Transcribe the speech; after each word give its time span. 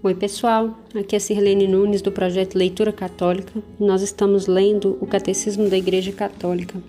Oi, 0.00 0.14
pessoal. 0.14 0.78
Aqui 0.94 1.16
é 1.16 1.18
Sirlene 1.18 1.66
Nunes 1.66 2.00
do 2.00 2.12
projeto 2.12 2.54
Leitura 2.54 2.92
Católica. 2.92 3.60
Nós 3.80 4.00
estamos 4.00 4.46
lendo 4.46 4.96
o 5.00 5.06
Catecismo 5.08 5.68
da 5.68 5.76
Igreja 5.76 6.12
Católica. 6.12 6.80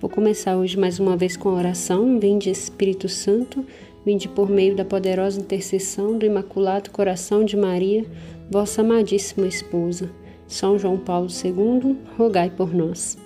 Vou 0.00 0.10
começar 0.10 0.56
hoje 0.56 0.76
mais 0.76 0.98
uma 0.98 1.16
vez 1.16 1.36
com 1.36 1.50
a 1.50 1.54
oração. 1.54 2.18
Vinde 2.18 2.50
Espírito 2.50 3.08
Santo, 3.08 3.64
vinde 4.04 4.26
por 4.26 4.50
meio 4.50 4.74
da 4.74 4.84
poderosa 4.84 5.40
intercessão 5.40 6.18
do 6.18 6.26
Imaculado 6.26 6.90
Coração 6.90 7.44
de 7.44 7.56
Maria, 7.56 8.04
vossa 8.50 8.80
amadíssima 8.80 9.46
esposa. 9.46 10.10
São 10.48 10.76
João 10.76 10.98
Paulo 10.98 11.28
II, 11.28 11.96
rogai 12.18 12.50
por 12.50 12.74
nós. 12.74 13.16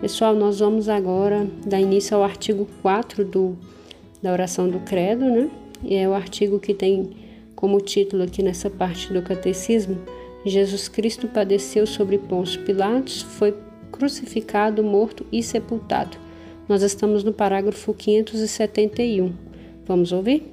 Pessoal, 0.00 0.34
nós 0.34 0.58
vamos 0.58 0.88
agora 0.88 1.46
dar 1.64 1.80
início 1.80 2.16
ao 2.16 2.24
artigo 2.24 2.66
4 2.82 3.24
do, 3.24 3.56
da 4.20 4.32
oração 4.32 4.68
do 4.68 4.80
Credo, 4.80 5.24
né? 5.24 5.48
E 5.84 5.94
é 5.94 6.08
o 6.08 6.14
artigo 6.14 6.58
que 6.58 6.74
tem 6.74 7.22
como 7.54 7.80
título 7.80 8.22
aqui 8.22 8.42
nessa 8.42 8.68
parte 8.68 9.12
do 9.12 9.22
catecismo, 9.22 9.98
Jesus 10.44 10.88
Cristo 10.88 11.26
padeceu 11.26 11.86
sobre 11.86 12.18
Pôncio 12.18 12.62
Pilatos, 12.62 13.22
foi 13.22 13.54
crucificado, 13.90 14.82
morto 14.82 15.24
e 15.32 15.42
sepultado. 15.42 16.18
Nós 16.68 16.82
estamos 16.82 17.24
no 17.24 17.32
parágrafo 17.32 17.94
571. 17.94 19.32
Vamos 19.86 20.12
ouvir? 20.12 20.52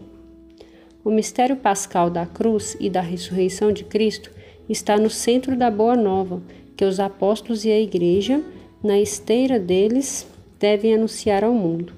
O 1.03 1.09
mistério 1.09 1.55
pascal 1.55 2.09
da 2.09 2.25
cruz 2.25 2.77
e 2.79 2.89
da 2.89 3.01
ressurreição 3.01 3.71
de 3.71 3.83
Cristo 3.83 4.31
está 4.69 4.97
no 4.97 5.09
centro 5.09 5.57
da 5.57 5.71
boa 5.71 5.95
nova, 5.95 6.41
que 6.77 6.85
os 6.85 6.99
apóstolos 6.99 7.65
e 7.65 7.71
a 7.71 7.79
igreja, 7.79 8.41
na 8.83 8.99
esteira 8.99 9.59
deles, 9.59 10.27
devem 10.59 10.93
anunciar 10.93 11.43
ao 11.43 11.53
mundo. 11.53 11.93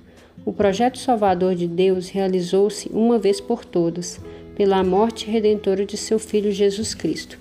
O 0.45 0.52
projeto 0.52 0.97
salvador 0.97 1.53
de 1.55 1.67
Deus 1.67 2.09
realizou-se 2.09 2.89
uma 2.89 3.20
vez 3.20 3.39
por 3.39 3.63
todas 3.63 4.19
pela 4.56 4.84
morte 4.84 5.30
redentora 5.30 5.86
de 5.86 5.98
seu 5.98 6.20
Filho 6.20 6.52
Jesus 6.52 6.94
Cristo. 6.94 7.38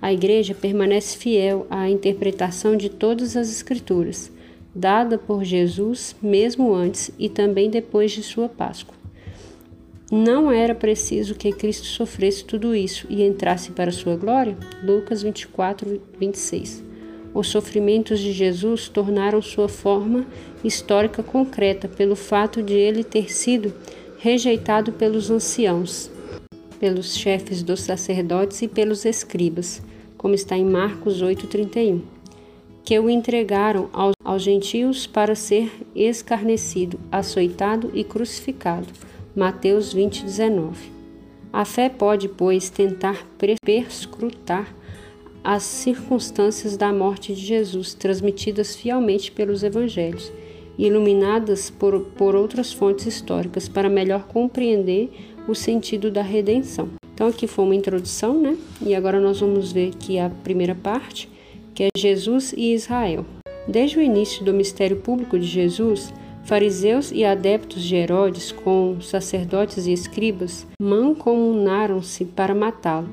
A 0.00 0.12
Igreja 0.12 0.54
permanece 0.54 1.16
fiel 1.16 1.66
à 1.70 1.88
interpretação 1.88 2.76
de 2.76 2.88
todas 2.88 3.36
as 3.36 3.50
Escrituras, 3.50 4.30
dada 4.74 5.16
por 5.16 5.44
Jesus 5.44 6.14
mesmo 6.20 6.74
antes 6.74 7.10
e 7.18 7.28
também 7.28 7.70
depois 7.70 8.12
de 8.12 8.22
sua 8.22 8.48
Páscoa. 8.48 8.94
Não 10.12 10.52
era 10.52 10.74
preciso 10.74 11.34
que 11.34 11.50
Cristo 11.50 11.86
sofresse 11.86 12.44
tudo 12.44 12.74
isso 12.74 13.06
e 13.08 13.22
entrasse 13.22 13.70
para 13.72 13.90
sua 13.90 14.14
glória? 14.14 14.56
Lucas 14.82 15.22
24, 15.22 16.00
26. 16.20 16.84
Os 17.32 17.48
sofrimentos 17.48 18.20
de 18.20 18.30
Jesus 18.30 18.88
tornaram 18.88 19.42
sua 19.42 19.68
forma 19.68 20.26
histórica 20.62 21.22
concreta 21.22 21.88
pelo 21.88 22.14
fato 22.14 22.62
de 22.62 22.74
ele 22.74 23.02
ter 23.02 23.32
sido 23.32 23.74
rejeitado 24.18 24.92
pelos 24.92 25.30
anciãos, 25.30 26.10
pelos 26.84 27.16
chefes 27.16 27.62
dos 27.62 27.80
sacerdotes 27.80 28.60
e 28.60 28.68
pelos 28.68 29.06
escribas, 29.06 29.80
como 30.18 30.34
está 30.34 30.54
em 30.54 30.66
Marcos 30.66 31.22
8,31, 31.22 32.02
que 32.84 32.98
o 32.98 33.08
entregaram 33.08 33.88
aos, 33.90 34.12
aos 34.22 34.42
gentios 34.42 35.06
para 35.06 35.34
ser 35.34 35.72
escarnecido, 35.96 37.00
açoitado 37.10 37.90
e 37.94 38.04
crucificado. 38.04 38.86
Mateus 39.34 39.94
20,19. 39.94 40.74
A 41.50 41.64
fé 41.64 41.88
pode, 41.88 42.28
pois, 42.28 42.68
tentar 42.68 43.26
perscrutar 43.64 44.68
as 45.42 45.62
circunstâncias 45.62 46.76
da 46.76 46.92
morte 46.92 47.34
de 47.34 47.40
Jesus, 47.40 47.94
transmitidas 47.94 48.76
fielmente 48.76 49.32
pelos 49.32 49.62
evangelhos 49.62 50.30
iluminadas 50.78 51.70
por, 51.70 52.00
por 52.16 52.34
outras 52.34 52.72
fontes 52.72 53.06
históricas, 53.06 53.68
para 53.68 53.88
melhor 53.88 54.24
compreender 54.26 55.33
o 55.46 55.54
sentido 55.54 56.10
da 56.10 56.22
redenção. 56.22 56.90
Então 57.12 57.28
aqui 57.28 57.46
foi 57.46 57.64
uma 57.64 57.74
introdução, 57.74 58.40
né? 58.40 58.56
E 58.84 58.94
agora 58.94 59.20
nós 59.20 59.40
vamos 59.40 59.70
ver 59.70 59.92
aqui 59.94 60.18
a 60.18 60.28
primeira 60.28 60.74
parte, 60.74 61.28
que 61.74 61.84
é 61.84 61.88
Jesus 61.96 62.52
e 62.56 62.72
Israel. 62.74 63.24
Desde 63.66 63.98
o 63.98 64.02
início 64.02 64.44
do 64.44 64.52
mistério 64.52 64.96
público 64.96 65.38
de 65.38 65.46
Jesus, 65.46 66.12
fariseus 66.44 67.10
e 67.12 67.24
adeptos 67.24 67.82
de 67.82 67.94
Herodes, 67.94 68.52
com 68.52 69.00
sacerdotes 69.00 69.86
e 69.86 69.92
escribas, 69.92 70.66
mancomunaram-se 70.80 72.24
para 72.24 72.54
matá-lo, 72.54 73.08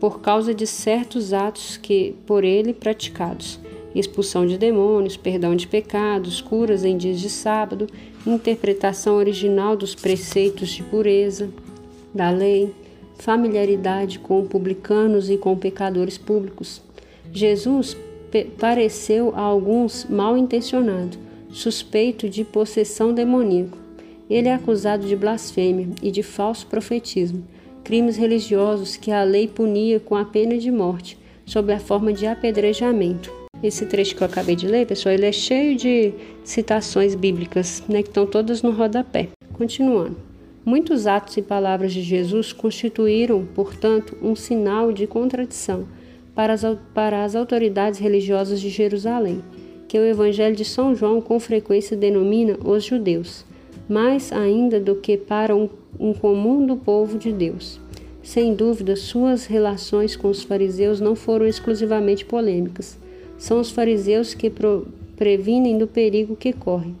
por 0.00 0.20
causa 0.20 0.52
de 0.52 0.66
certos 0.66 1.32
atos 1.32 1.76
que 1.76 2.14
por 2.26 2.44
ele 2.44 2.74
praticados 2.74 3.58
expulsão 3.94 4.46
de 4.46 4.58
demônios, 4.58 5.16
perdão 5.16 5.54
de 5.54 5.66
pecados, 5.66 6.40
curas 6.40 6.84
em 6.84 6.96
dias 6.96 7.20
de 7.20 7.30
sábado, 7.30 7.86
interpretação 8.26 9.14
original 9.14 9.76
dos 9.76 9.94
preceitos 9.94 10.70
de 10.70 10.82
pureza, 10.82 11.48
da 12.14 12.30
lei, 12.30 12.72
familiaridade 13.18 14.18
com 14.18 14.46
publicanos 14.46 15.28
e 15.28 15.36
com 15.36 15.56
pecadores 15.56 16.16
públicos. 16.16 16.80
Jesus 17.32 17.96
pareceu 18.58 19.32
a 19.34 19.40
alguns 19.40 20.06
mal 20.08 20.36
intencionado, 20.36 21.16
suspeito 21.50 22.28
de 22.28 22.44
possessão 22.44 23.12
demoníaca. 23.12 23.78
Ele 24.28 24.48
é 24.48 24.54
acusado 24.54 25.06
de 25.06 25.14
blasfêmia 25.14 25.88
e 26.02 26.10
de 26.10 26.22
falso 26.22 26.66
profetismo, 26.66 27.44
crimes 27.82 28.16
religiosos 28.16 28.96
que 28.96 29.10
a 29.10 29.22
lei 29.22 29.46
punia 29.46 30.00
com 30.00 30.16
a 30.16 30.24
pena 30.24 30.56
de 30.56 30.70
morte, 30.70 31.18
sob 31.44 31.72
a 31.72 31.78
forma 31.78 32.12
de 32.12 32.26
apedrejamento. 32.26 33.32
Esse 33.62 33.86
trecho 33.86 34.16
que 34.16 34.22
eu 34.22 34.26
acabei 34.26 34.56
de 34.56 34.66
ler, 34.66 34.86
pessoal, 34.86 35.14
ele 35.14 35.26
é 35.26 35.32
cheio 35.32 35.76
de 35.76 36.12
citações 36.42 37.14
bíblicas, 37.14 37.82
né, 37.88 38.02
que 38.02 38.08
estão 38.08 38.26
todas 38.26 38.62
no 38.62 38.72
rodapé. 38.72 39.28
Continuando. 39.52 40.33
Muitos 40.64 41.06
atos 41.06 41.36
e 41.36 41.42
palavras 41.42 41.92
de 41.92 42.00
Jesus 42.00 42.50
constituíram, 42.50 43.46
portanto, 43.54 44.16
um 44.22 44.34
sinal 44.34 44.92
de 44.92 45.06
contradição 45.06 45.86
para 46.34 46.54
as, 46.54 46.62
para 46.94 47.22
as 47.22 47.36
autoridades 47.36 48.00
religiosas 48.00 48.60
de 48.62 48.70
Jerusalém, 48.70 49.42
que 49.86 49.98
o 49.98 50.04
Evangelho 50.04 50.56
de 50.56 50.64
São 50.64 50.94
João 50.94 51.20
com 51.20 51.38
frequência 51.38 51.94
denomina 51.94 52.56
os 52.64 52.82
judeus, 52.82 53.44
mais 53.86 54.32
ainda 54.32 54.80
do 54.80 54.94
que 54.94 55.18
para 55.18 55.54
um, 55.54 55.68
um 56.00 56.14
comum 56.14 56.64
do 56.64 56.76
povo 56.76 57.18
de 57.18 57.30
Deus. 57.30 57.78
Sem 58.22 58.54
dúvida, 58.54 58.96
suas 58.96 59.44
relações 59.44 60.16
com 60.16 60.28
os 60.28 60.42
fariseus 60.42 60.98
não 60.98 61.14
foram 61.14 61.46
exclusivamente 61.46 62.24
polêmicas. 62.24 62.98
São 63.36 63.60
os 63.60 63.70
fariseus 63.70 64.32
que 64.32 64.48
pro, 64.48 64.88
previnem 65.14 65.76
do 65.76 65.86
perigo 65.86 66.34
que 66.34 66.54
correm. 66.54 66.96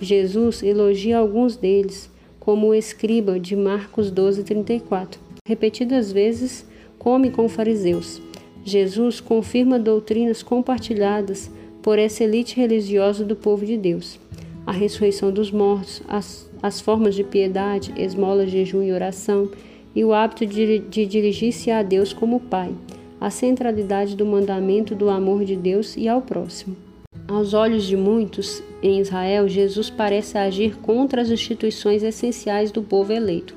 Jesus 0.00 0.62
elogia 0.62 1.18
alguns 1.18 1.56
deles 1.56 2.08
como 2.48 2.68
o 2.68 2.74
escriba 2.74 3.38
de 3.38 3.54
Marcos 3.54 4.10
12:34. 4.10 5.18
Repetidas 5.46 6.10
vezes 6.10 6.64
come 6.98 7.30
com 7.30 7.46
fariseus. 7.46 8.22
Jesus 8.64 9.20
confirma 9.20 9.78
doutrinas 9.78 10.42
compartilhadas 10.42 11.50
por 11.82 11.98
essa 11.98 12.24
elite 12.24 12.56
religiosa 12.56 13.22
do 13.22 13.36
povo 13.36 13.66
de 13.66 13.76
Deus. 13.76 14.18
A 14.64 14.72
ressurreição 14.72 15.30
dos 15.30 15.50
mortos, 15.50 16.00
as, 16.08 16.50
as 16.62 16.80
formas 16.80 17.14
de 17.14 17.22
piedade, 17.22 17.92
esmola, 17.98 18.46
jejum 18.46 18.82
e 18.82 18.92
oração, 18.92 19.50
e 19.94 20.02
o 20.02 20.14
hábito 20.14 20.46
de, 20.46 20.78
de 20.78 21.04
dirigir-se 21.04 21.70
a 21.70 21.82
Deus 21.82 22.14
como 22.14 22.40
Pai, 22.40 22.72
a 23.20 23.28
centralidade 23.28 24.16
do 24.16 24.24
mandamento 24.24 24.94
do 24.94 25.10
amor 25.10 25.44
de 25.44 25.54
Deus 25.54 25.98
e 25.98 26.08
ao 26.08 26.22
próximo. 26.22 26.87
Aos 27.28 27.52
olhos 27.52 27.84
de 27.84 27.94
muitos 27.94 28.62
em 28.82 29.00
Israel, 29.00 29.46
Jesus 29.46 29.90
parece 29.90 30.38
agir 30.38 30.78
contra 30.78 31.20
as 31.20 31.28
instituições 31.28 32.02
essenciais 32.02 32.72
do 32.72 32.82
povo 32.82 33.12
eleito. 33.12 33.54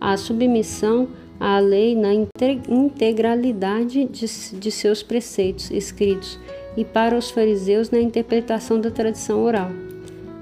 A 0.00 0.16
submissão 0.16 1.06
à 1.38 1.58
lei 1.58 1.94
na 1.94 2.14
integralidade 2.14 4.06
de, 4.06 4.26
de 4.58 4.70
seus 4.70 5.02
preceitos 5.02 5.70
escritos 5.70 6.38
e 6.74 6.82
para 6.82 7.14
os 7.14 7.30
fariseus 7.30 7.90
na 7.90 8.00
interpretação 8.00 8.80
da 8.80 8.90
tradição 8.90 9.44
oral. 9.44 9.70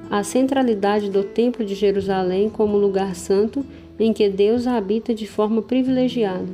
A 0.09 0.23
centralidade 0.23 1.11
do 1.11 1.25
Templo 1.25 1.65
de 1.65 1.75
Jerusalém 1.75 2.49
como 2.49 2.79
lugar 2.79 3.17
santo 3.17 3.67
em 3.99 4.13
que 4.13 4.29
Deus 4.29 4.69
habita 4.69 5.13
de 5.13 5.27
forma 5.27 5.63
privilegiada. 5.63 6.47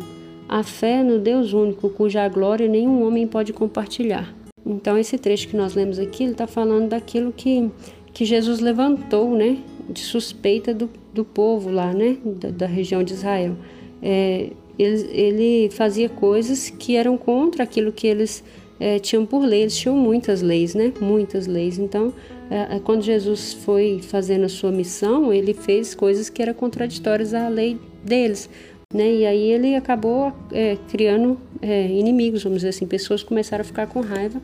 A 0.49 0.63
fé 0.63 1.03
no 1.03 1.19
Deus 1.19 1.53
único, 1.53 1.91
cuja 1.91 2.27
glória 2.29 2.67
nenhum 2.67 3.07
homem 3.07 3.27
pode 3.27 3.53
compartilhar. 3.53 4.35
Então, 4.67 4.97
esse 4.97 5.19
trecho 5.19 5.49
que 5.49 5.57
nós 5.57 5.75
lemos 5.75 5.99
aqui, 5.99 6.23
ele 6.23 6.33
está 6.33 6.47
falando 6.47 6.89
daquilo 6.89 7.33
que, 7.33 7.71
que 8.13 8.25
Jesus 8.25 8.61
levantou, 8.61 9.31
né? 9.31 9.59
De 9.89 10.01
suspeita 10.01 10.73
do, 10.73 10.89
do 11.13 11.25
povo 11.25 11.71
lá, 11.71 11.93
né? 11.93 12.17
Da, 12.25 12.51
da 12.51 12.67
região 12.67 13.03
de 13.03 13.13
Israel. 13.13 13.55
É, 14.03 14.51
ele, 14.79 15.09
ele, 15.13 15.71
fazia 15.71 16.09
coisas 16.09 16.71
que 16.71 16.97
eram 16.97 17.17
contra 17.17 17.63
aquilo 17.63 17.93
que 17.93 18.07
eles 18.07 18.43
é, 18.81 18.99
tinham 18.99 19.27
por 19.27 19.45
lei. 19.45 19.63
Eles 19.63 19.77
tinham 19.77 19.97
muitas 19.97 20.41
leis, 20.41 20.75
né? 20.75 20.93
Muitas 20.99 21.47
leis. 21.47 21.79
Então, 21.79 22.13
é, 22.51 22.77
é 22.77 22.81
quando 22.81 23.03
Jesus 23.03 23.53
foi 23.53 24.01
fazendo 24.03 24.45
a 24.45 24.49
sua 24.49 24.73
missão, 24.73 25.31
ele 25.31 25.53
fez 25.53 25.95
coisas 25.95 26.31
que 26.31 26.41
eram 26.41 26.55
contraditórias 26.55 27.35
à 27.35 27.49
lei 27.49 27.79
deles. 28.03 28.49
Né? 28.93 29.13
E 29.13 29.27
aí 29.27 29.51
ele 29.51 29.75
acabou 29.75 30.33
é, 30.53 30.79
criando 30.89 31.37
é, 31.65 31.87
inimigos, 31.87 32.43
vamos 32.43 32.59
dizer 32.59 32.69
assim, 32.69 32.87
pessoas 32.87 33.23
começaram 33.23 33.63
a 33.63 33.65
ficar 33.65 33.87
com 33.87 34.01
raiva 34.01 34.41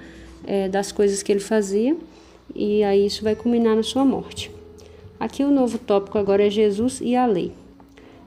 é, 0.46 0.68
das 0.68 0.90
coisas 0.90 1.22
que 1.22 1.30
ele 1.30 1.40
fazia 1.40 1.94
e 2.54 2.82
aí 2.82 3.04
isso 3.04 3.22
vai 3.22 3.36
culminar 3.36 3.76
na 3.76 3.82
sua 3.82 4.04
morte. 4.04 4.50
Aqui 5.18 5.44
o 5.44 5.50
novo 5.50 5.76
tópico 5.76 6.16
agora 6.16 6.46
é 6.46 6.50
Jesus 6.50 6.98
e 7.02 7.14
a 7.14 7.26
lei. 7.26 7.52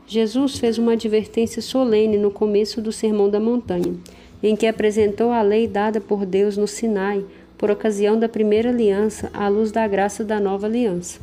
Jesus 0.06 0.60
fez 0.60 0.78
uma 0.78 0.94
advertência 0.94 1.62
solene 1.62 2.18
no 2.18 2.30
começo 2.30 2.82
do 2.82 2.92
Sermão 2.92 3.30
da 3.30 3.40
Montanha, 3.40 3.96
em 4.44 4.56
que 4.56 4.68
apresentou 4.68 5.32
a 5.32 5.42
lei 5.42 5.68
dada 5.68 6.00
por 6.00 6.24
Deus 6.26 6.56
no 6.56 6.68
Sinai 6.68 7.26
por 7.58 7.72
ocasião 7.72 8.20
da 8.20 8.30
primeira 8.30 8.70
aliança 8.70 9.32
à 9.34 9.48
luz 9.48 9.72
da 9.72 9.88
graça 9.88 10.24
da 10.24 10.40
nova 10.40 10.68
aliança. 10.68 11.20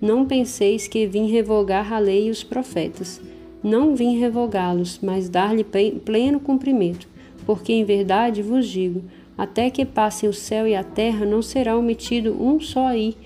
Não 0.00 0.26
penseis 0.26 0.86
que 0.86 1.06
vim 1.06 1.26
revogar 1.28 1.92
a 1.92 1.98
lei 1.98 2.28
e 2.28 2.30
os 2.30 2.44
profetas. 2.44 3.20
Não 3.62 3.94
vim 3.94 4.18
revogá-los, 4.18 4.98
mas 5.02 5.28
dar-lhe 5.28 5.64
pleno 5.64 6.40
cumprimento, 6.40 7.06
porque 7.44 7.72
em 7.72 7.84
verdade 7.84 8.42
vos 8.42 8.66
digo, 8.66 9.02
até 9.36 9.70
que 9.70 9.84
passem 9.84 10.28
o 10.28 10.32
céu 10.32 10.66
e 10.66 10.74
a 10.74 10.84
terra, 10.84 11.26
não 11.26 11.42
será 11.42 11.76
omitido 11.76 12.32
um 12.42 12.60
só 12.60 12.94
i, 12.94 13.16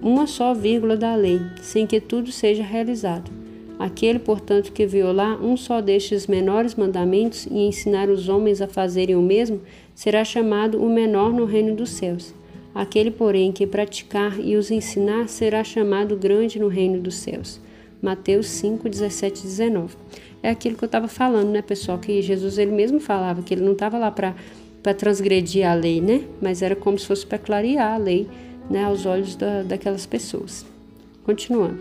uma 0.00 0.26
só 0.26 0.52
vírgula 0.52 0.96
da 0.96 1.14
lei, 1.14 1.40
sem 1.60 1.86
que 1.86 2.00
tudo 2.00 2.32
seja 2.32 2.62
realizado. 2.62 3.30
Aquele, 3.78 4.18
portanto, 4.18 4.72
que 4.72 4.86
violar 4.86 5.42
um 5.42 5.56
só 5.56 5.80
destes 5.80 6.26
menores 6.26 6.74
mandamentos 6.74 7.46
e 7.46 7.66
ensinar 7.66 8.08
os 8.08 8.28
homens 8.28 8.60
a 8.60 8.68
fazerem 8.68 9.16
o 9.16 9.22
mesmo, 9.22 9.60
será 9.94 10.24
chamado 10.24 10.82
o 10.82 10.88
menor 10.88 11.32
no 11.32 11.44
reino 11.44 11.74
dos 11.74 11.90
céus. 11.90 12.34
Aquele, 12.74 13.10
porém, 13.10 13.52
que 13.52 13.66
praticar 13.66 14.38
e 14.38 14.56
os 14.56 14.70
ensinar 14.70 15.28
será 15.28 15.64
chamado 15.64 16.16
grande 16.16 16.58
no 16.58 16.68
reino 16.68 17.00
dos 17.00 17.16
céus. 17.16 17.60
Mateus 18.02 18.48
5, 18.48 18.88
17 18.88 19.44
19. 19.44 19.94
É 20.42 20.50
aquilo 20.50 20.76
que 20.76 20.82
eu 20.82 20.86
estava 20.86 21.06
falando, 21.06 21.50
né, 21.50 21.62
pessoal? 21.62 21.98
Que 21.98 22.20
Jesus 22.20 22.58
ele 22.58 22.72
mesmo 22.72 22.98
falava 22.98 23.42
que 23.42 23.54
ele 23.54 23.62
não 23.62 23.72
estava 23.72 23.96
lá 23.96 24.10
para 24.10 24.34
transgredir 24.94 25.64
a 25.64 25.72
lei, 25.72 26.00
né? 26.00 26.24
Mas 26.40 26.60
era 26.60 26.74
como 26.74 26.98
se 26.98 27.06
fosse 27.06 27.24
para 27.24 27.38
clarear 27.38 27.94
a 27.94 27.96
lei 27.96 28.26
né, 28.68 28.84
aos 28.84 29.06
olhos 29.06 29.36
da, 29.36 29.62
daquelas 29.62 30.04
pessoas. 30.04 30.66
Continuando. 31.22 31.78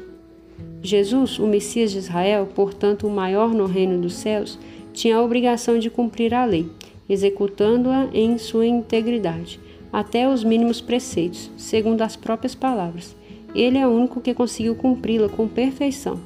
Jesus, 0.84 1.40
o 1.40 1.48
Messias 1.48 1.92
de 1.92 1.98
Israel, 1.98 2.48
portanto 2.54 3.08
o 3.08 3.10
maior 3.10 3.52
no 3.52 3.66
reino 3.66 4.00
dos 4.00 4.14
céus, 4.14 4.60
tinha 4.94 5.16
a 5.18 5.24
obrigação 5.24 5.80
de 5.80 5.90
cumprir 5.90 6.34
a 6.34 6.46
lei, 6.46 6.70
executando-a 7.10 8.10
em 8.14 8.38
sua 8.38 8.68
integridade 8.68 9.60
até 9.92 10.28
os 10.28 10.44
mínimos 10.44 10.80
preceitos, 10.80 11.52
segundo 11.58 12.02
as 12.02 12.16
próprias 12.16 12.56
palavras. 12.56 13.16
Ele 13.54 13.78
é 13.78 13.88
o 13.88 13.92
único 13.92 14.22
que 14.22 14.34
conseguiu 14.34 14.76
cumpri-la 14.76 15.30
com 15.30 15.48
perfeição. 15.48 16.20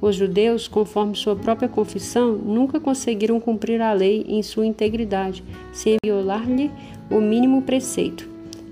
Os 0.00 0.14
judeus, 0.14 0.68
conforme 0.68 1.16
sua 1.16 1.34
própria 1.34 1.68
confissão, 1.68 2.32
nunca 2.32 2.78
conseguiram 2.78 3.40
cumprir 3.40 3.82
a 3.82 3.92
lei 3.92 4.24
em 4.28 4.42
sua 4.42 4.64
integridade, 4.64 5.42
sem 5.72 5.96
violar-lhe 6.04 6.70
o 7.10 7.20
mínimo 7.20 7.62
preceito. 7.62 8.28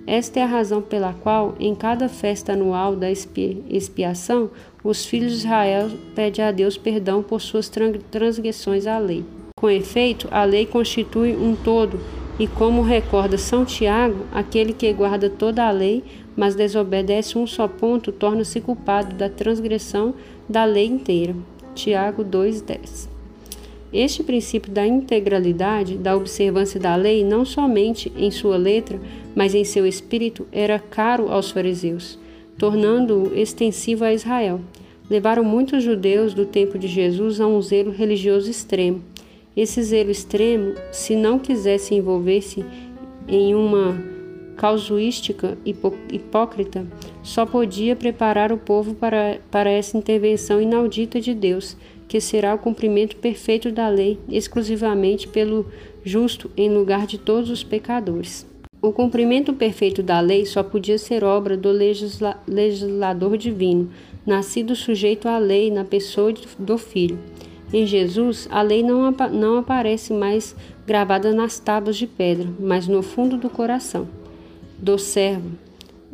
Esta 0.07 0.39
é 0.39 0.43
a 0.45 0.47
razão 0.47 0.81
pela 0.81 1.13
qual, 1.13 1.57
em 1.59 1.75
cada 1.75 2.09
festa 2.09 2.53
anual 2.53 2.95
da 2.95 3.11
expiação, 3.11 4.51
os 4.85 5.05
filhos 5.05 5.33
de 5.33 5.39
Israel 5.39 5.91
pedem 6.15 6.45
a 6.45 6.53
Deus 6.53 6.79
perdão 6.79 7.25
por 7.25 7.41
suas 7.41 7.69
transgressões 7.69 8.87
à 8.87 8.99
lei. 8.99 9.25
Com 9.59 9.69
efeito, 9.69 10.29
a 10.31 10.45
lei 10.45 10.65
constitui 10.65 11.35
um 11.35 11.57
todo 11.57 11.99
e 12.39 12.47
como 12.47 12.83
recorda 12.83 13.39
São 13.39 13.65
Tiago, 13.65 14.27
aquele 14.31 14.73
que 14.73 14.93
guarda 14.93 15.31
toda 15.31 15.67
a 15.67 15.71
lei, 15.71 16.05
mas 16.37 16.55
desobedece 16.55 17.39
um 17.39 17.47
só 17.47 17.67
ponto, 17.67 18.13
torna-se 18.13 18.61
culpado 18.61 19.15
da 19.15 19.29
transgressão 19.29 20.15
da 20.49 20.65
lei 20.65 20.87
inteira. 20.87 21.35
Tiago 21.75 22.23
2:10. 22.23 23.09
Este 23.93 24.23
princípio 24.23 24.71
da 24.71 24.87
integralidade, 24.87 25.97
da 25.97 26.15
observância 26.15 26.79
da 26.79 26.95
lei, 26.95 27.25
não 27.25 27.45
somente 27.45 28.13
em 28.17 28.31
sua 28.31 28.57
letra, 28.57 29.01
mas 29.35 29.55
em 29.55 29.65
seu 29.65 29.87
espírito, 29.87 30.47
era 30.53 30.79
caro 30.79 31.31
aos 31.31 31.51
fariseus, 31.51 32.19
tornando-o 32.59 33.35
extensivo 33.35 34.05
a 34.05 34.13
Israel. 34.13 34.61
Levaram 35.09 35.45
muitos 35.45 35.83
judeus 35.83 36.35
do 36.35 36.45
tempo 36.45 36.79
de 36.79 36.89
Jesus 36.89 37.41
a 37.41 37.47
um 37.47 37.63
zelo 37.63 37.93
religioso 37.93 38.51
extremo 38.51 39.03
esse 39.57 39.83
zelo 39.83 40.11
extremo, 40.11 40.75
se 40.93 41.17
não 41.17 41.39
quisesse 41.39 41.95
envolver-se 41.95 42.65
em 43.27 43.55
uma 43.55 43.97
casuística 44.57 45.57
hipócrita, 45.65 46.87
só 47.23 47.45
podia 47.47 47.97
preparar 47.97 48.53
o 48.53 48.59
povo 48.59 48.95
para, 48.95 49.39
para 49.51 49.71
essa 49.71 49.97
intervenção 49.97 50.61
inaudita 50.61 51.21
de 51.21 51.35
Deus, 51.35 51.77
que 52.09 52.21
será 52.21 52.55
o 52.55 52.59
cumprimento 52.59 53.17
perfeito 53.17 53.73
da 53.73 53.89
lei, 53.89 54.19
exclusivamente 54.29 55.27
pelo 55.27 55.67
justo 56.05 56.51
em 56.57 56.71
lugar 56.71 57.07
de 57.07 57.19
todos 57.19 57.51
os 57.51 57.65
pecadores. 57.65 58.47
O 58.81 58.93
cumprimento 58.93 59.53
perfeito 59.53 60.03
da 60.03 60.21
lei 60.21 60.47
só 60.47 60.63
podia 60.63 60.99
ser 60.99 61.25
obra 61.25 61.57
do 61.57 61.71
legisla 61.71 62.41
legislador 62.47 63.37
divino, 63.37 63.91
nascido 64.25 64.77
sujeito 64.77 65.27
à 65.27 65.39
lei 65.39 65.71
na 65.71 65.85
pessoa 65.85 66.33
do 66.59 66.79
Filho. 66.79 67.19
Em 67.73 67.85
Jesus, 67.85 68.47
a 68.51 68.63
lei 68.63 68.83
não, 68.83 69.11
não 69.33 69.59
aparece 69.59 70.13
mais 70.13 70.55
gravada 70.87 71.33
nas 71.33 71.59
tábuas 71.59 71.97
de 71.97 72.07
pedra, 72.07 72.49
mas 72.61 72.87
no 72.87 73.03
fundo 73.03 73.37
do 73.37 73.51
coração 73.51 74.07
do 74.79 74.99
servo, 74.99 75.51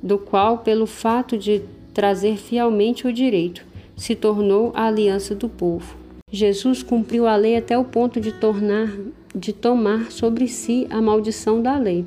do 0.03 0.19
qual, 0.19 0.59
pelo 0.59 0.87
fato 0.87 1.37
de 1.37 1.63
trazer 1.93 2.37
fielmente 2.37 3.07
o 3.07 3.13
direito, 3.13 3.65
se 3.97 4.15
tornou 4.15 4.73
a 4.75 4.87
aliança 4.87 5.35
do 5.35 5.49
povo. 5.49 5.95
Jesus 6.31 6.83
cumpriu 6.83 7.27
a 7.27 7.37
lei 7.37 7.57
até 7.57 7.77
o 7.77 7.85
ponto 7.85 8.21
de 8.21 8.33
tornar 8.33 8.91
de 9.35 9.53
tomar 9.53 10.11
sobre 10.11 10.47
si 10.47 10.87
a 10.91 11.01
maldição 11.01 11.63
da 11.63 11.79
lei, 11.79 12.05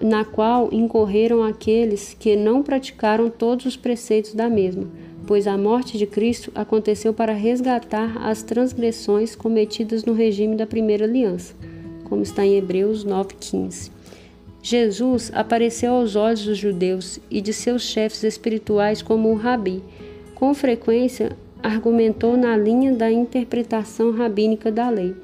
na 0.00 0.24
qual 0.24 0.70
incorreram 0.72 1.42
aqueles 1.42 2.16
que 2.18 2.34
não 2.34 2.62
praticaram 2.62 3.28
todos 3.28 3.66
os 3.66 3.76
preceitos 3.76 4.32
da 4.32 4.48
mesma 4.48 4.88
pois 5.26 5.46
a 5.46 5.56
morte 5.56 5.96
de 5.96 6.06
Cristo 6.06 6.50
aconteceu 6.54 7.12
para 7.12 7.32
resgatar 7.32 8.16
as 8.26 8.42
transgressões 8.42 9.34
cometidas 9.34 10.04
no 10.04 10.12
regime 10.12 10.56
da 10.56 10.66
primeira 10.66 11.04
aliança, 11.04 11.54
como 12.04 12.22
está 12.22 12.44
em 12.44 12.56
Hebreus 12.56 13.04
9:15. 13.04 13.90
Jesus 14.62 15.32
apareceu 15.34 15.92
aos 15.92 16.14
olhos 16.14 16.44
dos 16.44 16.58
judeus 16.58 17.18
e 17.30 17.40
de 17.40 17.52
seus 17.52 17.82
chefes 17.82 18.22
espirituais 18.22 19.02
como 19.02 19.30
o 19.30 19.34
rabi. 19.34 19.82
Com 20.34 20.54
frequência 20.54 21.36
argumentou 21.62 22.36
na 22.36 22.56
linha 22.56 22.92
da 22.92 23.10
interpretação 23.10 24.12
rabínica 24.12 24.70
da 24.70 24.88
lei. 24.88 25.16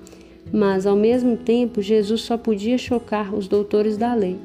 Mas, 0.52 0.86
ao 0.86 0.96
mesmo 0.96 1.36
tempo, 1.36 1.82
Jesus 1.82 2.22
só 2.22 2.36
podia 2.36 2.78
chocar 2.78 3.34
os 3.34 3.46
doutores 3.46 3.96
da 3.96 4.14
lei 4.14 4.38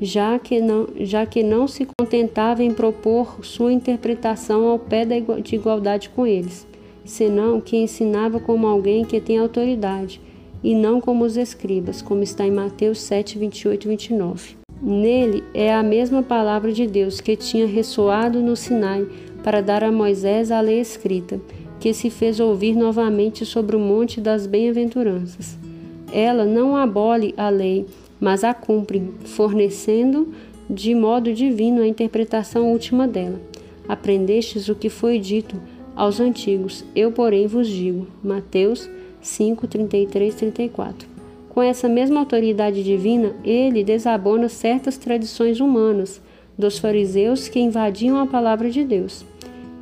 já 0.00 0.38
que 0.38 0.60
não, 0.60 0.86
já 1.00 1.26
que 1.26 1.42
não 1.42 1.66
se 1.66 1.86
contentava 1.98 2.62
em 2.62 2.72
propor 2.72 3.44
sua 3.44 3.72
interpretação 3.72 4.66
ao 4.66 4.78
pé 4.78 5.04
de 5.04 5.54
igualdade 5.54 6.08
com 6.10 6.26
eles, 6.26 6.66
senão 7.04 7.60
que 7.60 7.76
ensinava 7.76 8.38
como 8.38 8.66
alguém 8.66 9.04
que 9.04 9.20
tem 9.20 9.38
autoridade, 9.38 10.20
e 10.62 10.74
não 10.74 11.00
como 11.00 11.24
os 11.24 11.36
escribas, 11.36 12.02
como 12.02 12.22
está 12.22 12.46
em 12.46 12.50
Mateus 12.50 13.00
7, 13.00 13.38
28 13.38 13.84
e 13.84 13.88
29. 13.88 14.56
Nele 14.80 15.42
é 15.52 15.74
a 15.74 15.82
mesma 15.82 16.22
palavra 16.22 16.72
de 16.72 16.86
Deus 16.86 17.20
que 17.20 17.36
tinha 17.36 17.66
ressoado 17.66 18.40
no 18.40 18.54
Sinai 18.54 19.06
para 19.42 19.60
dar 19.60 19.82
a 19.82 19.90
Moisés 19.90 20.50
a 20.50 20.60
lei 20.60 20.80
escrita, 20.80 21.40
que 21.80 21.92
se 21.92 22.10
fez 22.10 22.40
ouvir 22.40 22.74
novamente 22.76 23.44
sobre 23.44 23.76
o 23.76 23.80
monte 23.80 24.20
das 24.20 24.46
bem-aventuranças. 24.46 25.58
Ela 26.12 26.44
não 26.44 26.76
abole 26.76 27.34
a 27.36 27.48
lei, 27.48 27.86
mas 28.20 28.44
a 28.44 28.52
cumprem, 28.54 29.12
fornecendo 29.24 30.32
de 30.68 30.94
modo 30.94 31.32
divino 31.32 31.82
a 31.82 31.86
interpretação 31.86 32.70
última 32.70 33.08
dela. 33.08 33.40
Aprendestes 33.88 34.68
o 34.68 34.74
que 34.74 34.88
foi 34.88 35.18
dito 35.18 35.56
aos 35.96 36.20
antigos, 36.20 36.84
eu, 36.94 37.10
porém, 37.10 37.46
vos 37.46 37.66
digo. 37.66 38.06
Mateus 38.22 38.88
5, 39.20 39.66
33, 39.66 40.34
34. 40.34 41.08
Com 41.48 41.62
essa 41.62 41.88
mesma 41.88 42.20
autoridade 42.20 42.84
divina, 42.84 43.34
ele 43.44 43.82
desabona 43.82 44.48
certas 44.48 44.96
tradições 44.96 45.58
humanas 45.58 46.20
dos 46.56 46.78
fariseus 46.78 47.48
que 47.48 47.58
invadiam 47.58 48.16
a 48.16 48.26
palavra 48.26 48.70
de 48.70 48.84
Deus. 48.84 49.24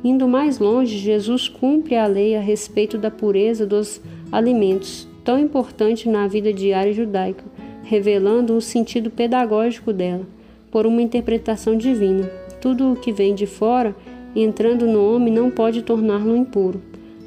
Indo 0.03 0.27
mais 0.27 0.59
longe, 0.59 0.97
Jesus 0.97 1.49
cumpre 1.49 1.95
a 1.95 2.07
lei 2.07 2.35
a 2.35 2.39
respeito 2.39 2.97
da 2.97 3.11
pureza 3.11 3.65
dos 3.65 4.01
alimentos, 4.31 5.07
tão 5.23 5.39
importante 5.39 6.07
na 6.07 6.27
vida 6.27 6.53
diária 6.53 6.93
judaica, 6.93 7.43
revelando 7.87 8.55
o 8.55 8.61
sentido 8.61 9.09
pedagógico 9.09 9.93
dela, 9.93 10.27
por 10.69 10.85
uma 10.85 11.01
interpretação 11.01 11.77
divina. 11.77 12.29
Tudo 12.59 12.91
o 12.91 12.95
que 12.97 13.13
vem 13.13 13.33
de 13.33 13.45
fora, 13.45 13.95
entrando 14.35 14.85
no 14.85 15.15
homem, 15.15 15.33
não 15.33 15.49
pode 15.49 15.81
torná-lo 15.81 16.35
impuro. 16.35 16.81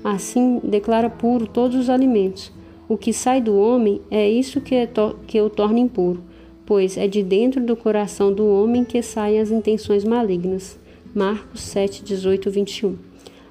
Assim, 0.04 0.60
declara 0.62 1.08
puro 1.08 1.46
todos 1.46 1.76
os 1.76 1.88
alimentos. 1.88 2.52
O 2.86 2.98
que 2.98 3.12
sai 3.12 3.40
do 3.40 3.56
homem 3.56 4.02
é 4.10 4.28
isso 4.28 4.60
que, 4.60 4.74
é 4.74 4.88
que 5.26 5.40
o 5.40 5.48
torna 5.48 5.78
impuro, 5.78 6.22
pois 6.66 6.98
é 6.98 7.06
de 7.06 7.22
dentro 7.22 7.64
do 7.64 7.74
coração 7.74 8.32
do 8.32 8.46
homem 8.46 8.84
que 8.84 9.00
saem 9.00 9.40
as 9.40 9.50
intenções 9.50 10.04
malignas. 10.04 10.78
Marcos 11.14 11.62
7, 11.62 12.04
18, 12.04 12.50
21. 12.50 12.96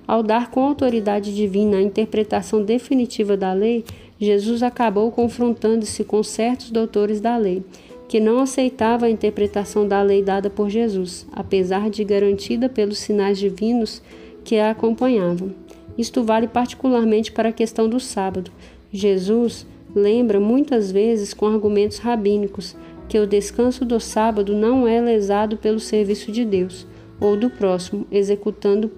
Ao 0.08 0.22
dar 0.22 0.52
com 0.52 0.62
autoridade 0.62 1.36
divina 1.36 1.78
a 1.78 1.82
interpretação 1.82 2.64
definitiva 2.64 3.38
da 3.38 3.54
lei, 3.54 3.84
Jesus 4.20 4.62
acabou 4.62 5.10
confrontando-se 5.12 6.04
com 6.04 6.22
certos 6.22 6.72
doutores 6.72 7.22
da 7.22 7.38
lei, 7.38 7.64
que 8.10 8.20
não 8.20 8.40
aceitavam 8.40 9.08
a 9.08 9.12
interpretação 9.12 9.88
da 9.88 10.02
lei 10.02 10.22
dada 10.22 10.50
por 10.50 10.70
Jesus, 10.70 11.26
apesar 11.32 11.90
de 11.90 12.04
garantida 12.04 12.68
pelos 12.68 13.00
sinais 13.00 13.38
divinos 13.38 14.02
que 14.44 14.58
a 14.58 14.72
acompanhavam. 14.72 15.52
Isto 15.98 16.24
vale 16.24 16.48
particularmente 16.48 17.32
para 17.32 17.50
a 17.50 17.54
questão 17.54 17.88
do 17.88 18.00
sábado. 18.00 18.52
Jesus 18.92 19.66
lembra 19.96 20.40
muitas 20.40 20.92
vezes 20.92 21.34
com 21.34 21.48
argumentos 21.48 22.00
rabínicos 22.00 22.76
que 23.08 23.20
o 23.20 23.28
descanso 23.28 23.86
do 23.86 24.00
sábado 24.00 24.54
não 24.54 24.88
é 24.88 25.00
lesado 25.00 25.56
pelo 25.56 25.80
serviço 25.80 26.32
de 26.32 26.44
Deus 26.44 26.86
ou 27.20 27.38
do 27.38 27.50
próximo, 27.50 28.06
executando 28.12 28.92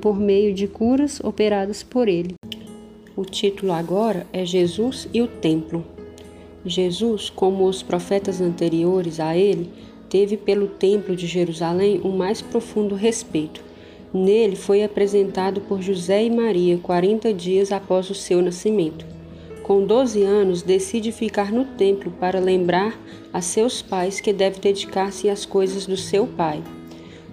por 0.00 0.18
meio 0.18 0.54
de 0.54 0.66
curas 0.66 1.20
operadas 1.20 1.82
por 1.82 2.08
ele. 2.08 2.39
O 3.20 3.24
título 3.26 3.72
agora 3.72 4.26
é 4.32 4.46
Jesus 4.46 5.06
e 5.12 5.20
o 5.20 5.28
Templo. 5.28 5.84
Jesus, 6.64 7.28
como 7.28 7.66
os 7.66 7.82
profetas 7.82 8.40
anteriores 8.40 9.20
a 9.20 9.36
ele, 9.36 9.68
teve 10.08 10.38
pelo 10.38 10.66
Templo 10.66 11.14
de 11.14 11.26
Jerusalém 11.26 12.00
um 12.02 12.16
mais 12.16 12.40
profundo 12.40 12.94
respeito. 12.94 13.62
Nele 14.10 14.56
foi 14.56 14.82
apresentado 14.82 15.60
por 15.60 15.82
José 15.82 16.24
e 16.24 16.30
Maria 16.30 16.78
40 16.78 17.34
dias 17.34 17.70
após 17.70 18.08
o 18.08 18.14
seu 18.14 18.40
nascimento. 18.40 19.04
Com 19.62 19.84
12 19.84 20.22
anos, 20.22 20.62
decide 20.62 21.12
ficar 21.12 21.52
no 21.52 21.66
templo 21.66 22.10
para 22.12 22.40
lembrar 22.40 22.98
a 23.34 23.42
seus 23.42 23.82
pais 23.82 24.18
que 24.18 24.32
deve 24.32 24.60
dedicar-se 24.60 25.28
às 25.28 25.44
coisas 25.44 25.84
do 25.84 25.94
seu 25.98 26.26
pai. 26.26 26.62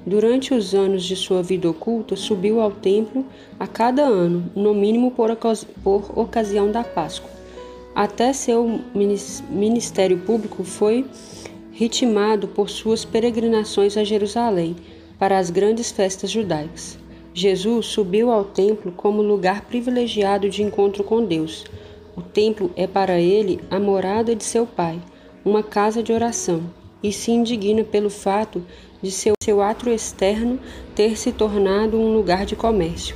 Durante 0.07 0.53
os 0.53 0.73
anos 0.73 1.03
de 1.03 1.17
sua 1.17 1.43
vida 1.43 1.69
oculta, 1.69 2.15
subiu 2.15 2.61
ao 2.61 2.71
templo 2.71 3.25
a 3.59 3.67
cada 3.67 4.03
ano, 4.03 4.49
no 4.55 4.73
mínimo 4.73 5.11
por, 5.11 5.37
por 5.83 6.17
ocasião 6.17 6.71
da 6.71 6.81
Páscoa. 6.81 7.29
Até 7.93 8.31
seu 8.31 8.79
ministério 9.49 10.19
público 10.19 10.63
foi 10.63 11.05
ritmado 11.73 12.47
por 12.47 12.69
suas 12.69 13.03
peregrinações 13.03 13.97
a 13.97 14.05
Jerusalém 14.05 14.77
para 15.19 15.37
as 15.37 15.49
grandes 15.49 15.91
festas 15.91 16.31
judaicas. 16.31 16.97
Jesus 17.33 17.87
subiu 17.87 18.31
ao 18.31 18.45
templo 18.45 18.93
como 18.93 19.21
lugar 19.21 19.65
privilegiado 19.65 20.49
de 20.49 20.63
encontro 20.63 21.03
com 21.03 21.25
Deus. 21.25 21.65
O 22.15 22.21
templo 22.21 22.71
é 22.77 22.87
para 22.87 23.19
ele 23.19 23.59
a 23.69 23.77
morada 23.77 24.33
de 24.33 24.45
seu 24.45 24.65
Pai, 24.65 25.01
uma 25.43 25.61
casa 25.61 26.01
de 26.01 26.13
oração, 26.13 26.63
e 27.03 27.11
se 27.11 27.29
indigna 27.31 27.83
pelo 27.83 28.09
fato 28.09 28.63
de 29.01 29.11
seu, 29.11 29.33
seu 29.41 29.61
ato 29.61 29.89
externo 29.89 30.59
ter 30.95 31.17
se 31.17 31.31
tornado 31.31 31.97
um 31.97 32.13
lugar 32.13 32.45
de 32.45 32.55
comércio. 32.55 33.15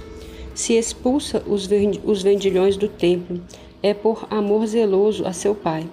Se 0.54 0.74
expulsa 0.74 1.44
os, 1.48 1.68
os 2.04 2.22
vendilhões 2.22 2.78
do 2.78 2.88
templo, 2.88 3.42
é 3.82 3.94
por 3.94 4.28
amor 4.30 4.68
zeloso 4.68 5.26
a 5.26 5.34
seu 5.34 5.56
pai. 5.56 5.86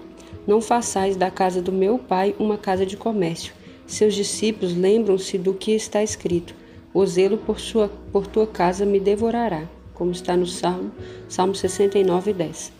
Não 0.45 0.61
façais 0.61 1.15
da 1.15 1.31
casa 1.31 1.61
do 1.61 1.71
meu 1.71 1.97
pai 1.97 2.35
uma 2.37 2.57
casa 2.57 2.85
de 2.85 2.97
comércio. 2.97 3.53
Seus 3.87 4.13
discípulos 4.13 4.75
lembram-se 4.75 5.37
do 5.37 5.53
que 5.53 5.71
está 5.71 6.03
escrito: 6.03 6.53
O 6.93 7.05
zelo 7.05 7.37
por, 7.37 7.59
sua, 7.59 7.89
por 8.11 8.27
tua 8.27 8.45
casa 8.45 8.85
me 8.85 8.99
devorará, 8.99 9.67
como 9.93 10.11
está 10.11 10.35
no 10.37 10.45
Salmo, 10.45 10.91
Salmo 11.27 11.55
69, 11.55 12.33
10. 12.33 12.71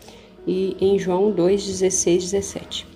E 0.48 0.78
em 0.80 0.98
João 1.00 1.32
2, 1.32 1.66
16, 1.66 2.32
17. 2.32 2.89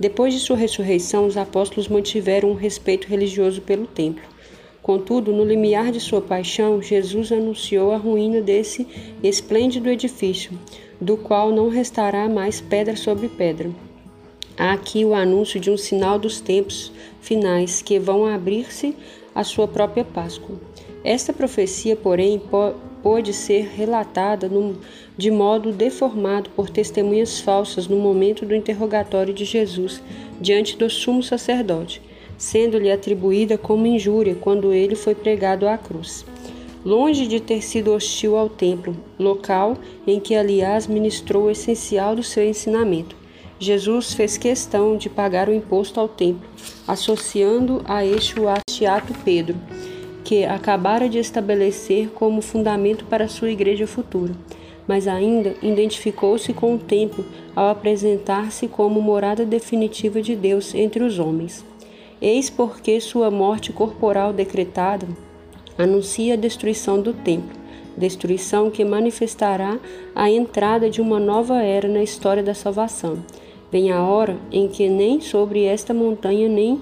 Depois 0.00 0.32
de 0.32 0.40
sua 0.40 0.56
ressurreição, 0.56 1.26
os 1.26 1.36
apóstolos 1.36 1.86
mantiveram 1.86 2.50
um 2.50 2.54
respeito 2.54 3.06
religioso 3.06 3.60
pelo 3.60 3.86
templo. 3.86 4.22
Contudo, 4.82 5.30
no 5.30 5.44
limiar 5.44 5.92
de 5.92 6.00
sua 6.00 6.22
paixão, 6.22 6.80
Jesus 6.80 7.30
anunciou 7.30 7.92
a 7.92 7.98
ruína 7.98 8.40
desse 8.40 8.86
esplêndido 9.22 9.90
edifício, 9.90 10.58
do 10.98 11.18
qual 11.18 11.52
não 11.52 11.68
restará 11.68 12.26
mais 12.30 12.62
pedra 12.62 12.96
sobre 12.96 13.28
pedra. 13.28 13.70
Há 14.56 14.72
aqui 14.72 15.04
o 15.04 15.12
anúncio 15.12 15.60
de 15.60 15.70
um 15.70 15.76
sinal 15.76 16.18
dos 16.18 16.40
tempos 16.40 16.90
finais 17.20 17.82
que 17.82 17.98
vão 17.98 18.24
abrir-se 18.24 18.96
à 19.34 19.44
sua 19.44 19.68
própria 19.68 20.04
Páscoa. 20.04 20.56
Esta 21.04 21.30
profecia, 21.30 21.94
porém, 21.94 22.40
pôde 23.02 23.32
ser 23.32 23.68
relatada 23.76 24.50
de 25.16 25.30
modo 25.30 25.72
deformado 25.72 26.50
por 26.50 26.70
testemunhas 26.70 27.40
falsas 27.40 27.86
no 27.86 27.96
momento 27.96 28.46
do 28.46 28.54
interrogatório 28.54 29.34
de 29.34 29.44
Jesus 29.44 30.02
diante 30.40 30.76
do 30.76 30.88
sumo 30.88 31.22
sacerdote, 31.22 32.00
sendo-lhe 32.38 32.90
atribuída 32.90 33.58
como 33.58 33.86
injúria 33.86 34.34
quando 34.34 34.72
ele 34.72 34.94
foi 34.94 35.14
pregado 35.14 35.68
à 35.68 35.76
cruz. 35.76 36.24
Longe 36.84 37.26
de 37.26 37.40
ter 37.40 37.62
sido 37.62 37.92
hostil 37.92 38.36
ao 38.36 38.48
templo, 38.48 38.96
local 39.18 39.76
em 40.06 40.18
que, 40.18 40.34
aliás, 40.34 40.86
ministrou 40.86 41.44
o 41.44 41.50
essencial 41.50 42.16
do 42.16 42.22
seu 42.22 42.42
ensinamento, 42.42 43.14
Jesus 43.58 44.14
fez 44.14 44.38
questão 44.38 44.96
de 44.96 45.10
pagar 45.10 45.46
o 45.46 45.52
imposto 45.52 46.00
ao 46.00 46.08
templo, 46.08 46.48
associando 46.88 47.82
a 47.84 48.02
este 48.02 48.40
o 48.40 48.48
ato 48.48 49.12
Pedro 49.22 49.54
que 50.30 50.44
acabara 50.44 51.08
de 51.08 51.18
estabelecer 51.18 52.10
como 52.10 52.40
fundamento 52.40 53.04
para 53.04 53.26
sua 53.26 53.50
igreja 53.50 53.84
futura, 53.84 54.32
mas 54.86 55.08
ainda 55.08 55.56
identificou-se 55.60 56.52
com 56.52 56.76
o 56.76 56.78
templo 56.78 57.26
ao 57.56 57.68
apresentar-se 57.68 58.68
como 58.68 59.02
morada 59.02 59.44
definitiva 59.44 60.22
de 60.22 60.36
Deus 60.36 60.72
entre 60.72 61.02
os 61.02 61.18
homens. 61.18 61.64
Eis 62.22 62.48
porque 62.48 63.00
sua 63.00 63.28
morte 63.28 63.72
corporal 63.72 64.32
decretada 64.32 65.04
anuncia 65.76 66.34
a 66.34 66.36
destruição 66.36 67.02
do 67.02 67.12
templo, 67.12 67.58
destruição 67.96 68.70
que 68.70 68.84
manifestará 68.84 69.80
a 70.14 70.30
entrada 70.30 70.88
de 70.88 71.00
uma 71.00 71.18
nova 71.18 71.60
era 71.60 71.88
na 71.88 72.04
história 72.04 72.40
da 72.40 72.54
salvação. 72.54 73.18
Vem 73.72 73.90
a 73.90 74.00
hora 74.00 74.38
em 74.52 74.68
que 74.68 74.88
nem 74.88 75.20
sobre 75.20 75.64
esta 75.64 75.92
montanha 75.92 76.48
nem 76.48 76.80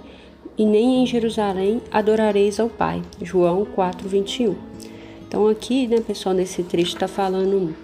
e 0.59 0.67
nem 0.67 1.03
em 1.03 1.07
Jerusalém 1.07 1.81
adorareis 1.91 2.59
ao 2.59 2.69
Pai. 2.69 3.01
João 3.23 3.65
4, 3.65 4.09
21. 4.09 4.57
Então, 5.27 5.47
aqui, 5.47 5.87
né, 5.87 6.01
pessoal, 6.01 6.35
nesse 6.35 6.63
trecho 6.63 6.95
está 6.95 7.07
falando 7.07 7.75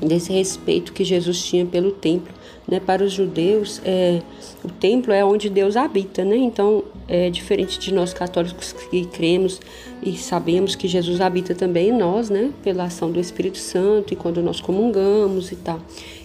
desse 0.00 0.32
respeito 0.32 0.92
que 0.92 1.04
Jesus 1.04 1.42
tinha 1.44 1.64
pelo 1.64 1.92
templo. 1.92 2.32
Né? 2.66 2.80
Para 2.80 3.04
os 3.04 3.12
judeus, 3.12 3.80
é, 3.84 4.22
o 4.64 4.68
templo 4.68 5.12
é 5.12 5.24
onde 5.24 5.50
Deus 5.50 5.76
habita, 5.76 6.24
né? 6.24 6.36
Então, 6.36 6.82
é 7.06 7.28
diferente 7.28 7.78
de 7.78 7.92
nós 7.92 8.14
católicos 8.14 8.72
que 8.72 9.04
cremos 9.04 9.60
e 10.02 10.16
sabemos 10.16 10.74
que 10.74 10.88
Jesus 10.88 11.20
habita 11.20 11.54
também 11.54 11.90
em 11.90 11.92
nós, 11.92 12.30
né? 12.30 12.50
Pela 12.62 12.84
ação 12.84 13.10
do 13.10 13.20
Espírito 13.20 13.58
Santo 13.58 14.14
e 14.14 14.16
quando 14.16 14.42
nós 14.42 14.60
comungamos 14.60 15.52
e 15.52 15.56
tal. 15.56 15.80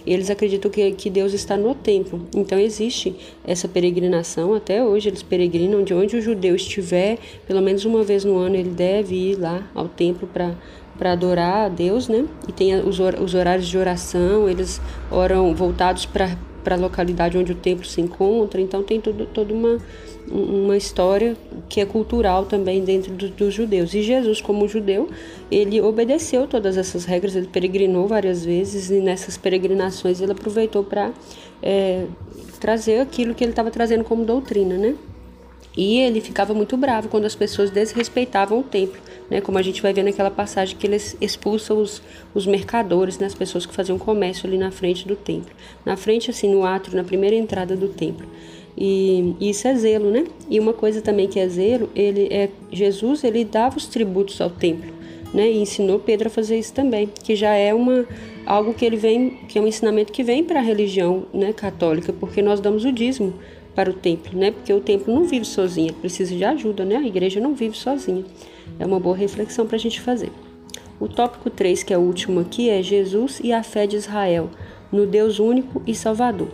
Eles 0.06 0.30
acreditam 0.30 0.70
que, 0.70 0.90
que 0.92 1.10
Deus 1.10 1.34
está 1.34 1.58
no 1.58 1.74
templo. 1.74 2.26
Então, 2.34 2.58
existe 2.58 3.14
essa 3.44 3.68
peregrinação. 3.68 4.54
Até 4.54 4.82
hoje, 4.82 5.10
eles 5.10 5.22
peregrinam 5.22 5.84
de 5.84 5.92
onde 5.92 6.16
o 6.16 6.22
judeu 6.22 6.56
estiver, 6.56 7.18
pelo 7.46 7.60
menos 7.60 7.84
uma 7.84 8.02
vez 8.02 8.24
no 8.24 8.38
ano, 8.38 8.56
ele 8.56 8.70
deve 8.70 9.14
ir 9.14 9.36
lá 9.38 9.68
ao 9.74 9.88
templo 9.88 10.26
para 10.26 10.54
para 11.00 11.12
adorar 11.12 11.64
a 11.64 11.68
Deus, 11.70 12.08
né? 12.08 12.26
E 12.46 12.52
tem 12.52 12.74
os, 12.74 13.00
os 13.00 13.34
horários 13.34 13.66
de 13.66 13.78
oração, 13.78 14.46
eles 14.46 14.78
oram 15.10 15.54
voltados 15.54 16.04
para 16.04 16.36
a 16.66 16.76
localidade 16.76 17.38
onde 17.38 17.52
o 17.52 17.54
templo 17.54 17.86
se 17.86 18.02
encontra, 18.02 18.60
então 18.60 18.82
tem 18.82 19.00
tudo, 19.00 19.24
toda 19.24 19.54
uma, 19.54 19.78
uma 20.30 20.76
história 20.76 21.38
que 21.70 21.80
é 21.80 21.86
cultural 21.86 22.44
também 22.44 22.84
dentro 22.84 23.14
do, 23.14 23.30
dos 23.30 23.54
judeus. 23.54 23.94
E 23.94 24.02
Jesus, 24.02 24.42
como 24.42 24.68
judeu, 24.68 25.08
ele 25.50 25.80
obedeceu 25.80 26.46
todas 26.46 26.76
essas 26.76 27.06
regras, 27.06 27.34
ele 27.34 27.48
peregrinou 27.48 28.06
várias 28.06 28.44
vezes 28.44 28.90
e 28.90 29.00
nessas 29.00 29.38
peregrinações 29.38 30.20
ele 30.20 30.32
aproveitou 30.32 30.84
para 30.84 31.12
é, 31.62 32.04
trazer 32.60 33.00
aquilo 33.00 33.34
que 33.34 33.42
ele 33.42 33.52
estava 33.52 33.70
trazendo 33.70 34.04
como 34.04 34.22
doutrina, 34.22 34.76
né? 34.76 34.94
E 35.76 35.98
ele 35.98 36.20
ficava 36.20 36.52
muito 36.52 36.76
bravo 36.76 37.08
quando 37.08 37.26
as 37.26 37.34
pessoas 37.34 37.70
desrespeitavam 37.70 38.58
o 38.58 38.62
templo, 38.62 39.00
né? 39.30 39.40
Como 39.40 39.56
a 39.56 39.62
gente 39.62 39.80
vai 39.80 39.92
ver 39.92 40.02
naquela 40.02 40.30
passagem 40.30 40.76
que 40.76 40.86
eles 40.86 41.16
expulsam 41.20 41.80
os, 41.80 42.02
os 42.34 42.46
mercadores, 42.46 43.18
né? 43.18 43.26
as 43.26 43.34
pessoas 43.34 43.66
que 43.66 43.74
faziam 43.74 43.96
comércio 43.96 44.48
ali 44.48 44.58
na 44.58 44.72
frente 44.72 45.06
do 45.06 45.14
templo. 45.14 45.54
Na 45.84 45.96
frente, 45.96 46.30
assim, 46.30 46.52
no 46.52 46.64
átrio, 46.64 46.96
na 46.96 47.04
primeira 47.04 47.36
entrada 47.36 47.76
do 47.76 47.88
templo. 47.88 48.26
E, 48.76 49.34
e 49.38 49.50
isso 49.50 49.68
é 49.68 49.74
zelo, 49.74 50.10
né? 50.10 50.24
E 50.48 50.58
uma 50.58 50.72
coisa 50.72 51.00
também 51.00 51.28
que 51.28 51.38
é 51.38 51.48
zelo, 51.48 51.88
ele 51.94 52.28
é 52.30 52.48
Jesus, 52.72 53.22
ele 53.22 53.44
dava 53.44 53.76
os 53.76 53.86
tributos 53.86 54.40
ao 54.40 54.50
templo, 54.50 54.92
né? 55.32 55.50
E 55.50 55.60
ensinou 55.60 55.98
Pedro 55.98 56.28
a 56.28 56.30
fazer 56.30 56.58
isso 56.58 56.72
também, 56.72 57.08
que 57.22 57.36
já 57.36 57.54
é 57.54 57.72
uma 57.74 58.06
algo 58.46 58.74
que 58.74 58.84
ele 58.84 58.96
vem, 58.96 59.30
que 59.48 59.58
é 59.58 59.62
um 59.62 59.66
ensinamento 59.66 60.12
que 60.12 60.22
vem 60.22 60.42
para 60.42 60.58
a 60.58 60.62
religião, 60.62 61.26
né, 61.32 61.52
católica, 61.52 62.12
porque 62.12 62.42
nós 62.42 62.58
damos 62.58 62.84
o 62.84 62.90
dízimo 62.90 63.34
para 63.80 63.88
o 63.88 63.94
templo, 63.94 64.38
né? 64.38 64.50
Porque 64.50 64.74
o 64.74 64.80
templo 64.80 65.14
não 65.14 65.24
vive 65.24 65.46
sozinho, 65.46 65.94
precisa 65.94 66.36
de 66.36 66.44
ajuda, 66.44 66.84
né? 66.84 66.96
A 66.96 67.06
igreja 67.06 67.40
não 67.40 67.54
vive 67.54 67.74
sozinha. 67.74 68.22
É 68.78 68.84
uma 68.84 69.00
boa 69.00 69.16
reflexão 69.16 69.66
para 69.66 69.76
a 69.76 69.78
gente 69.78 70.02
fazer. 70.02 70.30
O 71.00 71.08
tópico 71.08 71.48
3, 71.48 71.82
que 71.82 71.94
é 71.94 71.96
o 71.96 72.02
último 72.02 72.40
aqui, 72.40 72.68
é 72.68 72.82
Jesus 72.82 73.40
e 73.42 73.54
a 73.54 73.62
fé 73.62 73.86
de 73.86 73.96
Israel, 73.96 74.50
no 74.92 75.06
Deus 75.06 75.38
único 75.38 75.80
e 75.86 75.94
Salvador. 75.94 76.48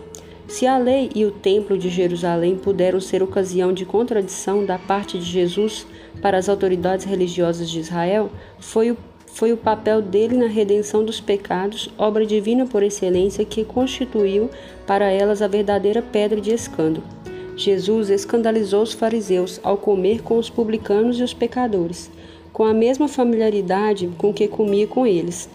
Se 0.46 0.68
a 0.68 0.78
lei 0.78 1.10
e 1.16 1.24
o 1.24 1.32
templo 1.32 1.76
de 1.76 1.88
Jerusalém 1.88 2.54
puderam 2.54 3.00
ser 3.00 3.24
ocasião 3.24 3.72
de 3.72 3.84
contradição 3.84 4.64
da 4.64 4.78
parte 4.78 5.18
de 5.18 5.24
Jesus 5.24 5.84
para 6.22 6.38
as 6.38 6.48
autoridades 6.48 7.04
religiosas 7.04 7.68
de 7.68 7.80
Israel, 7.80 8.30
foi 8.60 8.92
o, 8.92 8.96
foi 9.26 9.52
o 9.52 9.56
papel 9.56 10.00
dele 10.00 10.36
na 10.36 10.46
redenção 10.46 11.04
dos 11.04 11.20
pecados, 11.20 11.90
obra 11.98 12.24
divina 12.24 12.66
por 12.66 12.84
excelência, 12.84 13.44
que 13.44 13.64
constituiu 13.64 14.48
para 14.86 15.10
elas 15.10 15.42
a 15.42 15.48
verdadeira 15.48 16.00
pedra 16.00 16.40
de 16.40 16.52
escândalo. 16.52 17.15
Jesus 17.56 18.10
escandalizou 18.10 18.82
os 18.82 18.92
fariseus 18.92 19.58
ao 19.62 19.78
comer 19.78 20.22
com 20.22 20.36
os 20.36 20.50
publicanos 20.50 21.18
e 21.18 21.22
os 21.22 21.32
pecadores. 21.32 22.10
com 22.52 22.64
a 22.64 22.72
mesma 22.72 23.06
familiaridade 23.06 24.08
com 24.16 24.32
que 24.32 24.48
comia 24.48 24.86
com 24.86 25.06
eles, 25.06 25.46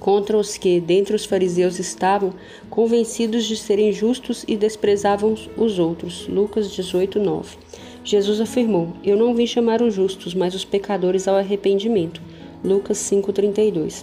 contra 0.00 0.34
os 0.36 0.56
que, 0.56 0.80
dentre 0.80 1.14
os 1.14 1.26
fariseus, 1.26 1.78
estavam 1.78 2.32
convencidos 2.70 3.44
de 3.44 3.54
serem 3.54 3.92
justos 3.92 4.42
e 4.48 4.56
desprezavam 4.56 5.34
os 5.58 5.78
outros. 5.78 6.26
Lucas 6.28 6.72
18, 6.72 7.20
9. 7.20 7.58
Jesus 8.02 8.40
afirmou: 8.40 8.88
Eu 9.04 9.16
não 9.16 9.34
vim 9.34 9.46
chamar 9.46 9.82
os 9.82 9.92
justos, 9.92 10.34
mas 10.34 10.54
os 10.54 10.64
pecadores 10.64 11.28
ao 11.28 11.36
arrependimento. 11.36 12.22
Lucas 12.64 12.96
5,32. 12.98 14.02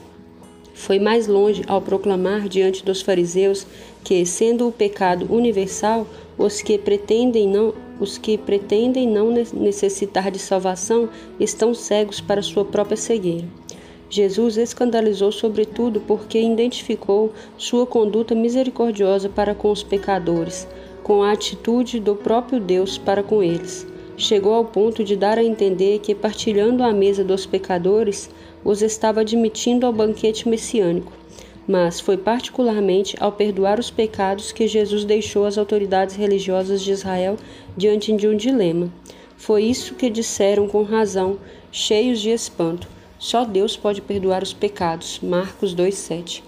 Foi 0.76 1.00
mais 1.00 1.28
longe 1.28 1.64
ao 1.68 1.82
proclamar 1.82 2.48
diante 2.48 2.86
dos 2.86 3.02
fariseus 3.02 3.66
que, 4.04 4.26
sendo 4.26 4.68
o 4.68 4.72
pecado 4.72 5.28
universal, 5.34 6.08
os 6.40 6.62
que 6.62 6.78
pretendem 6.78 7.48
não 7.48 7.74
os 8.00 8.18
que 8.18 8.38
pretendem 8.38 9.06
não 9.06 9.30
necessitar 9.30 10.32
de 10.32 10.40
salvação 10.40 11.10
estão 11.38 11.74
cegos 11.74 12.22
para 12.22 12.42
sua 12.42 12.64
própria 12.64 12.96
cegueira. 12.96 13.46
Jesus 14.10 14.56
escandalizou 14.56 15.34
sobretudo 15.34 16.00
porque 16.00 16.40
identificou 16.40 17.34
sua 17.58 17.86
conduta 17.86 18.34
misericordiosa 18.34 19.28
para 19.28 19.54
com 19.54 19.70
os 19.70 19.84
pecadores, 19.84 20.66
com 21.04 21.22
a 21.22 21.34
atitude 21.34 22.00
do 22.00 22.16
próprio 22.16 22.60
Deus 22.60 22.98
para 22.98 23.22
com 23.22 23.44
eles. 23.44 23.86
Chegou 24.16 24.54
ao 24.54 24.64
ponto 24.64 25.04
de 25.04 25.18
dar 25.18 25.38
a 25.38 25.44
entender 25.44 26.00
que, 26.00 26.16
partilhando 26.16 26.84
a 26.84 26.94
mesa 26.94 27.24
dos 27.24 27.46
pecadores, 27.46 28.30
os 28.64 28.82
estava 28.82 29.22
admitindo 29.22 29.86
ao 29.86 29.94
banquete 29.94 30.48
messiânico, 30.48 31.12
mas 31.70 32.00
foi 32.00 32.18
particularmente 32.18 33.16
ao 33.20 33.32
perdoar 33.32 33.80
os 33.80 33.92
pecados 33.92 34.52
que 34.52 34.68
Jesus 34.68 35.06
deixou 35.06 35.46
as 35.46 35.56
autoridades 35.56 36.16
religiosas 36.16 36.82
de 36.82 36.92
Israel 36.92 37.38
diante 37.78 38.12
de 38.12 38.28
um 38.28 38.36
dilema. 38.36 38.92
Foi 39.38 39.64
isso 39.66 39.94
que 39.94 40.10
disseram 40.10 40.68
com 40.68 40.82
razão, 40.82 41.38
cheios 41.72 42.20
de 42.22 42.32
espanto. 42.32 42.88
Só 43.20 43.46
Deus 43.46 43.78
pode 43.78 44.02
perdoar 44.02 44.42
os 44.42 44.52
pecados. 44.52 45.20
Marcos 45.22 45.76
2:7. 45.76 46.44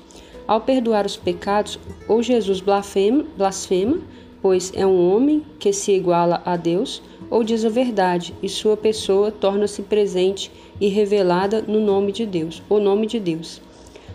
Ao 0.47 0.59
perdoar 0.59 1.05
os 1.05 1.17
pecados, 1.17 1.77
ou 2.07 2.23
Jesus 2.23 2.59
blasfema, 2.59 3.23
blasfema, 3.37 3.99
pois 4.41 4.71
é 4.75 4.87
um 4.87 5.13
homem 5.13 5.45
que 5.59 5.71
se 5.71 5.91
iguala 5.91 6.41
a 6.43 6.57
Deus, 6.57 6.99
ou 7.29 7.43
diz 7.43 7.63
a 7.63 7.69
verdade 7.69 8.33
e 8.41 8.49
sua 8.49 8.75
pessoa 8.75 9.31
torna-se 9.31 9.83
presente 9.83 10.51
e 10.79 10.87
revelada 10.87 11.61
no 11.61 11.79
nome 11.79 12.11
de 12.11 12.25
Deus, 12.25 12.63
o 12.67 12.79
nome 12.79 13.05
de 13.05 13.19
Deus. 13.19 13.61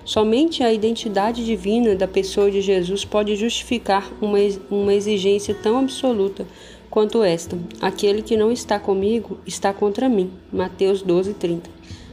Somente 0.06 0.62
a 0.62 0.72
identidade 0.72 1.44
divina 1.44 1.96
da 1.96 2.06
pessoa 2.06 2.48
de 2.48 2.60
Jesus 2.60 3.04
pode 3.04 3.34
justificar 3.34 4.08
uma, 4.20 4.94
exigência 4.94 5.52
tão 5.52 5.80
absoluta 5.80 6.46
quanto 6.88 7.24
esta: 7.24 7.58
aquele 7.80 8.22
que 8.22 8.36
não 8.36 8.52
está 8.52 8.78
comigo 8.78 9.36
está 9.44 9.72
contra 9.72 10.08
mim. 10.08 10.30
Mateus 10.52 11.02
12, 11.02 11.34
30. 11.34 11.68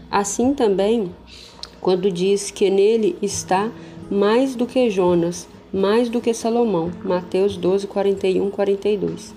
Assim 0.09 0.55
também, 0.55 1.11
quando 1.79 2.09
diz 2.09 2.49
que 2.49 2.67
nele 2.67 3.15
está 3.21 3.71
mais 4.09 4.55
do 4.55 4.65
que 4.65 4.89
Jonas, 4.89 5.47
mais 5.71 6.09
do 6.09 6.19
que 6.19 6.33
Salomão. 6.33 6.91
Mateus 7.03 7.55
12, 7.55 7.85
41, 7.85 8.49
42 8.49 9.35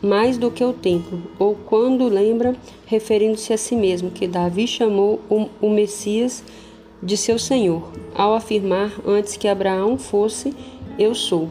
mais 0.00 0.38
do 0.38 0.48
que 0.48 0.62
o 0.62 0.72
templo, 0.72 1.20
ou 1.40 1.56
quando 1.56 2.06
lembra, 2.08 2.54
referindo-se 2.86 3.52
a 3.52 3.58
si 3.58 3.74
mesmo, 3.74 4.12
que 4.12 4.28
Davi 4.28 4.64
chamou 4.64 5.18
o 5.60 5.68
Messias 5.68 6.44
de 7.02 7.16
seu 7.16 7.38
Senhor, 7.38 7.92
ao 8.14 8.34
afirmar 8.34 8.92
antes 9.06 9.36
que 9.36 9.46
Abraão 9.46 9.96
fosse, 9.96 10.54
eu 10.98 11.14
sou. 11.14 11.48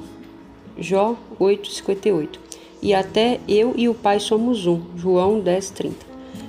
Jó 0.77 1.15
8,58. 1.39 2.39
E 2.81 2.93
até 2.93 3.39
eu 3.47 3.73
e 3.75 3.89
o 3.89 3.93
Pai 3.93 4.19
somos 4.19 4.67
um. 4.67 4.81
João 4.95 5.41
10,30. 5.41 5.93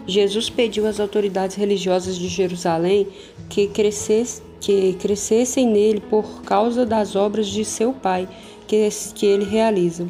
Jesus 0.06 0.50
pediu 0.50 0.86
às 0.86 0.98
autoridades 0.98 1.56
religiosas 1.56 2.16
de 2.16 2.28
Jerusalém 2.28 3.06
que, 3.48 3.68
que 3.68 4.92
crescessem 4.94 5.66
nele 5.66 6.00
por 6.00 6.42
causa 6.42 6.84
das 6.84 7.14
obras 7.14 7.46
de 7.46 7.64
seu 7.64 7.92
Pai 7.92 8.28
que, 8.66 8.88
que 9.14 9.26
ele 9.26 9.44
realiza. 9.44 10.08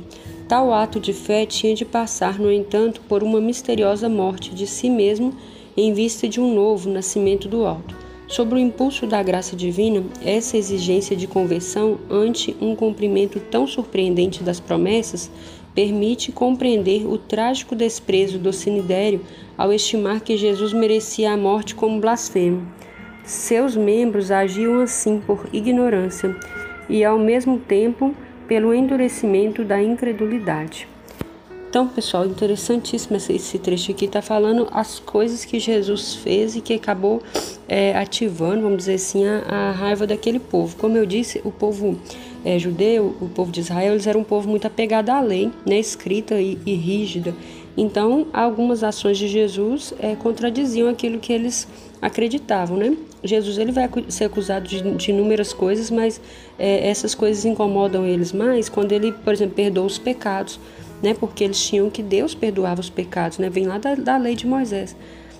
Tal 0.48 0.72
ato 0.72 0.98
de 0.98 1.12
fé 1.12 1.44
tinha 1.44 1.74
de 1.74 1.84
passar, 1.84 2.38
no 2.38 2.50
entanto, 2.50 3.02
por 3.08 3.22
uma 3.22 3.40
misteriosa 3.40 4.08
morte 4.08 4.54
de 4.54 4.66
si 4.66 4.88
mesmo 4.88 5.34
em 5.76 5.92
vista 5.92 6.26
de 6.26 6.40
um 6.40 6.54
novo 6.54 6.88
nascimento 6.88 7.48
do 7.48 7.66
alto. 7.66 7.97
Sob 8.28 8.54
o 8.54 8.58
impulso 8.58 9.06
da 9.06 9.22
graça 9.22 9.56
divina, 9.56 10.04
essa 10.22 10.58
exigência 10.58 11.16
de 11.16 11.26
conversão 11.26 11.98
ante 12.10 12.54
um 12.60 12.76
cumprimento 12.76 13.40
tão 13.40 13.66
surpreendente 13.66 14.42
das 14.42 14.60
promessas 14.60 15.30
permite 15.74 16.30
compreender 16.30 17.06
o 17.06 17.16
trágico 17.16 17.74
desprezo 17.74 18.38
do 18.38 18.52
sinidério 18.52 19.22
ao 19.56 19.72
estimar 19.72 20.20
que 20.20 20.36
Jesus 20.36 20.74
merecia 20.74 21.32
a 21.32 21.36
morte 21.38 21.74
como 21.74 22.00
blasfemo. 22.00 22.68
Seus 23.24 23.74
membros 23.74 24.30
agiam 24.30 24.80
assim 24.80 25.20
por 25.20 25.48
ignorância 25.50 26.36
e, 26.88 27.02
ao 27.04 27.18
mesmo 27.18 27.58
tempo, 27.58 28.14
pelo 28.46 28.74
endurecimento 28.74 29.64
da 29.64 29.82
incredulidade. 29.82 30.86
Então, 31.68 31.86
pessoal, 31.86 32.26
interessantíssimo 32.26 33.16
esse 33.16 33.58
trecho 33.58 33.92
aqui, 33.92 34.06
está 34.06 34.22
falando 34.22 34.66
as 34.70 34.98
coisas 34.98 35.44
que 35.44 35.60
Jesus 35.60 36.14
fez 36.14 36.56
e 36.56 36.60
que 36.60 36.74
acabou 36.74 37.22
é, 37.68 37.94
ativando, 37.96 38.62
vamos 38.62 38.78
dizer 38.78 38.94
assim, 38.94 39.26
a, 39.26 39.42
a, 39.46 39.72
raiva 39.72 40.06
daquele 40.06 40.38
povo. 40.38 40.74
Como 40.76 40.96
eu 40.96 41.04
disse, 41.04 41.40
o 41.44 41.52
povo 41.52 41.98
é, 42.44 42.58
judeu, 42.58 43.14
o 43.20 43.28
povo 43.28 43.52
de 43.52 43.60
Israel, 43.60 43.92
eles 43.92 44.06
eram 44.06 44.20
um 44.20 44.24
povo 44.24 44.48
muito 44.48 44.66
apegado 44.66 45.10
à 45.10 45.20
lei, 45.20 45.50
né, 45.66 45.78
escrita 45.78 46.40
e, 46.40 46.58
e 46.64 46.74
rígida. 46.74 47.34
Então, 47.76 48.26
algumas 48.32 48.82
ações 48.82 49.18
de 49.18 49.28
Jesus 49.28 49.94
é, 50.00 50.16
contradiziam 50.16 50.88
aquilo 50.88 51.18
que 51.18 51.32
eles 51.32 51.68
acreditavam, 52.02 52.76
né? 52.76 52.96
Jesus 53.22 53.58
ele 53.58 53.72
vai 53.72 53.88
ser 54.08 54.24
acusado 54.24 54.66
de, 54.66 54.80
de 54.96 55.10
inúmeras 55.10 55.52
coisas, 55.52 55.90
mas 55.90 56.20
é, 56.58 56.88
essas 56.88 57.14
coisas 57.14 57.44
incomodam 57.44 58.04
eles 58.06 58.32
mais 58.32 58.68
quando 58.68 58.92
ele, 58.92 59.12
por 59.12 59.32
exemplo, 59.32 59.54
perdoa 59.54 59.86
os 59.86 59.98
pecados, 59.98 60.58
né? 61.02 61.14
Porque 61.14 61.44
eles 61.44 61.60
tinham 61.64 61.90
que 61.90 62.02
Deus 62.02 62.34
perdoava 62.34 62.80
os 62.80 62.90
pecados, 62.90 63.38
né? 63.38 63.48
Vem 63.48 63.66
lá 63.66 63.78
da, 63.78 63.94
da 63.94 64.16
lei 64.16 64.34
de 64.34 64.46
Moisés. 64.46 64.96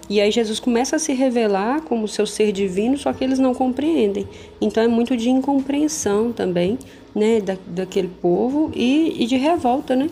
E 0.09 0.21
aí 0.21 0.31
Jesus 0.31 0.59
começa 0.59 0.97
a 0.97 0.99
se 0.99 1.13
revelar 1.13 1.83
como 1.83 2.09
seu 2.09 2.27
ser 2.27 2.51
divino, 2.51 2.97
só 2.97 3.13
que 3.13 3.23
eles 3.23 3.39
não 3.39 3.55
compreendem. 3.55 4.27
Então 4.61 4.83
é 4.83 4.89
muito 4.89 5.17
de 5.17 5.29
incompreensão 5.29 6.33
também, 6.33 6.79
né, 7.15 7.41
da, 7.41 7.57
daquele 7.67 8.09
povo 8.09 8.71
e, 8.75 9.23
e 9.23 9.27
de 9.27 9.37
revolta, 9.37 9.95
né? 9.95 10.09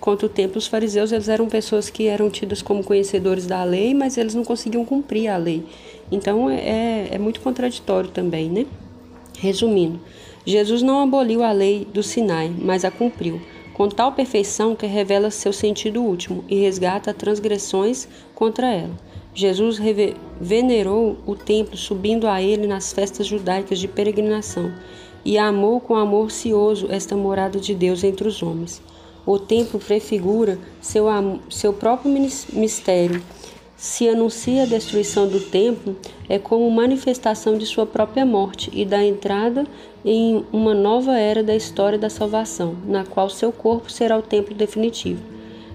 Quanto 0.00 0.28
tempo, 0.28 0.58
os 0.58 0.66
fariseus 0.66 1.12
eles 1.12 1.28
eram 1.28 1.48
pessoas 1.48 1.88
que 1.88 2.06
eram 2.06 2.28
tidas 2.28 2.60
como 2.60 2.84
conhecedores 2.84 3.46
da 3.46 3.62
lei, 3.64 3.94
mas 3.94 4.18
eles 4.18 4.34
não 4.34 4.44
conseguiam 4.44 4.84
cumprir 4.84 5.28
a 5.28 5.36
lei. 5.36 5.64
Então 6.10 6.50
é, 6.50 6.56
é, 6.56 7.08
é 7.12 7.18
muito 7.18 7.40
contraditório 7.40 8.10
também, 8.10 8.50
né? 8.50 8.66
Resumindo, 9.38 10.00
Jesus 10.44 10.82
não 10.82 11.00
aboliu 11.00 11.42
a 11.42 11.52
lei 11.52 11.86
do 11.92 12.02
Sinai, 12.02 12.52
mas 12.56 12.84
a 12.84 12.90
cumpriu, 12.90 13.40
com 13.74 13.88
tal 13.88 14.12
perfeição 14.12 14.74
que 14.74 14.86
revela 14.86 15.30
seu 15.30 15.52
sentido 15.52 16.02
último 16.02 16.44
e 16.48 16.56
resgata 16.56 17.12
transgressões 17.14 18.08
contra 18.34 18.66
ela. 18.72 18.94
Jesus 19.36 19.78
venerou 20.40 21.18
o 21.26 21.36
templo 21.36 21.76
subindo 21.76 22.26
a 22.26 22.40
ele 22.40 22.66
nas 22.66 22.94
festas 22.94 23.26
judaicas 23.26 23.78
de 23.78 23.86
peregrinação 23.86 24.72
e 25.22 25.36
amou 25.36 25.78
com 25.78 25.94
amor 25.94 26.30
cioso 26.30 26.86
esta 26.88 27.14
morada 27.14 27.60
de 27.60 27.74
Deus 27.74 28.02
entre 28.02 28.26
os 28.26 28.42
homens. 28.42 28.80
O 29.26 29.38
templo 29.38 29.78
prefigura 29.78 30.58
seu, 30.80 31.04
seu 31.50 31.74
próprio 31.74 32.10
mistério. 32.54 33.22
Se 33.76 34.08
anuncia 34.08 34.62
a 34.62 34.66
destruição 34.66 35.28
do 35.28 35.38
templo, 35.38 35.94
é 36.30 36.38
como 36.38 36.70
manifestação 36.70 37.58
de 37.58 37.66
sua 37.66 37.84
própria 37.84 38.24
morte 38.24 38.70
e 38.72 38.86
da 38.86 39.04
entrada 39.04 39.66
em 40.02 40.46
uma 40.50 40.72
nova 40.72 41.18
era 41.18 41.42
da 41.42 41.54
história 41.54 41.98
da 41.98 42.08
salvação, 42.08 42.74
na 42.86 43.04
qual 43.04 43.28
seu 43.28 43.52
corpo 43.52 43.92
será 43.92 44.16
o 44.16 44.22
templo 44.22 44.54
definitivo. 44.54 45.22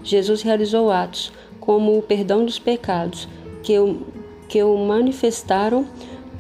Jesus 0.04 0.41
realizou 0.41 0.89
atos 0.89 1.32
como 1.60 1.95
o 1.95 2.02
perdão 2.02 2.43
dos 2.43 2.58
pecados, 2.58 3.28
que 3.63 3.78
o, 3.78 4.02
que 4.47 4.62
o 4.63 4.78
manifestaram 4.78 5.86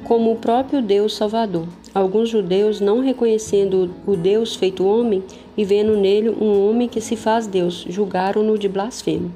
como 0.03 0.31
o 0.31 0.35
próprio 0.35 0.81
Deus 0.81 1.15
Salvador. 1.15 1.67
Alguns 1.93 2.29
judeus, 2.29 2.79
não 2.79 3.01
reconhecendo 3.01 3.93
o 4.05 4.15
Deus 4.15 4.55
feito 4.55 4.85
homem 4.85 5.23
e 5.57 5.65
vendo 5.65 5.97
nele 5.97 6.29
um 6.29 6.69
homem 6.69 6.87
que 6.87 7.01
se 7.01 7.15
faz 7.15 7.47
Deus, 7.47 7.85
julgaram-no 7.89 8.57
de 8.57 8.69
blasfemo. 8.69 9.31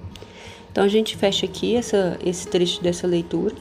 Então 0.71 0.83
a 0.83 0.87
gente 0.87 1.15
fecha 1.15 1.45
aqui 1.45 1.75
essa, 1.75 2.17
esse 2.25 2.47
trecho 2.47 2.81
dessa 2.81 3.07
leitura, 3.07 3.53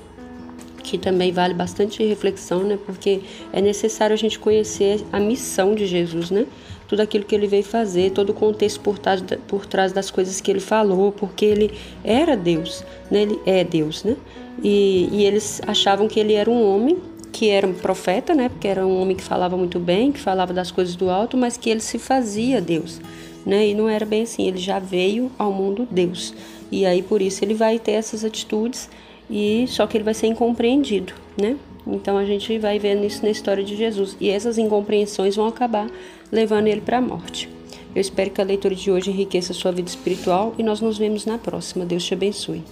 que 0.83 0.99
também 0.99 1.33
vale 1.33 1.55
bastante 1.55 2.05
reflexão, 2.05 2.63
né? 2.63 2.79
Porque 2.85 3.21
é 3.53 3.61
necessário 3.61 4.15
a 4.15 4.17
gente 4.17 4.39
conhecer 4.39 5.01
a 5.13 5.19
missão 5.19 5.75
de 5.75 5.87
Jesus, 5.87 6.31
né? 6.31 6.47
Tudo 6.95 7.01
aquilo 7.01 7.25
que 7.25 7.35
ele 7.35 7.49
veio 7.49 7.65
fazer, 7.65 8.13
todo 8.13 8.31
o 8.31 8.33
contexto 8.33 8.79
por 8.79 9.01
trás, 9.01 9.21
por 9.49 9.67
trás 9.67 9.93
das 9.93 10.13
coisas 10.13 10.41
que 10.41 10.49
ele 10.49 10.61
falou, 10.61 11.11
porque 11.11 11.45
ele 11.45 11.73
era 12.05 12.37
Deus, 12.37 12.85
né? 13.11 13.23
Ele 13.23 13.41
é 13.45 13.65
Deus, 13.65 14.05
né? 14.05 14.15
E, 14.63 15.09
e 15.11 15.25
eles 15.25 15.61
achavam 15.67 16.07
que 16.07 16.21
ele 16.21 16.35
era 16.35 16.49
um 16.49 16.65
homem 16.65 16.97
que 17.33 17.51
era 17.51 17.67
um 17.67 17.75
profeta, 17.75 18.33
né? 18.33 18.49
Porque 18.49 18.69
era 18.69 18.87
um 18.87 19.03
homem 19.03 19.17
que 19.17 19.25
falava 19.25 19.57
muito 19.57 19.81
bem, 19.81 20.13
que 20.13 20.21
falava 20.21 20.53
das 20.53 20.71
coisas 20.71 20.95
do 20.95 21.11
alto, 21.11 21.37
mas 21.37 21.57
que 21.57 21.69
ele 21.69 21.81
se 21.81 21.99
fazia 21.99 22.61
Deus, 22.61 23.01
né? 23.45 23.67
E 23.67 23.75
não 23.75 23.89
era 23.89 24.07
bem 24.07 24.23
assim, 24.23 24.47
ele 24.47 24.59
já 24.59 24.79
veio 24.79 25.33
ao 25.37 25.51
mundo 25.51 25.89
Deus. 25.91 26.33
E 26.71 26.87
aí 26.87 27.03
por 27.03 27.21
isso 27.21 27.45
ele 27.45 27.55
vai 27.55 27.81
ter 27.81 27.93
essas 27.93 28.25
atitudes 28.25 28.89
e 29.29 29.65
só 29.67 29.85
que 29.85 29.97
ele 29.97 30.05
vai 30.05 30.15
ser 30.15 30.29
incompreendido, 30.29 31.13
né? 31.37 31.57
Então 31.85 32.17
a 32.17 32.25
gente 32.25 32.57
vai 32.57 32.79
vendo 32.79 33.05
isso 33.05 33.21
na 33.23 33.31
história 33.31 33.65
de 33.65 33.75
Jesus 33.77 34.17
e 34.21 34.31
essas 34.31 34.57
incompreensões 34.57 35.35
vão 35.35 35.49
acabar 35.49 35.91
levando 36.35 36.67
ele 36.67 36.81
para 36.81 36.99
a 36.99 37.01
morte. 37.01 37.49
Eu 37.95 38.01
espero 38.01 38.31
que 38.31 38.41
a 38.41 38.45
leitura 38.45 38.75
de 38.75 38.91
hoje 38.91 39.11
enriqueça 39.11 39.55
sua 39.55 39.71
vida 39.71 39.89
espiritual 39.89 40.53
e 40.59 40.65
nós 40.65 40.81
nos 40.81 40.99
vemos 40.99 41.25
na 41.25 41.39
próxima. 41.39 41.87
Deus 41.87 42.05
te 42.05 42.13
abençoe. 42.13 42.65